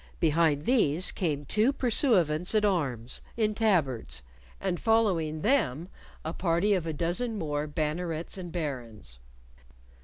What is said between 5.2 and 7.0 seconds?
them a party of a